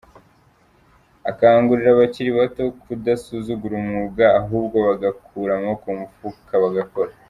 [1.31, 7.11] Akangurira abakiri bato kudasuzugura umwuga, ahubwo bagakura amoboko mu mufuka bagakora.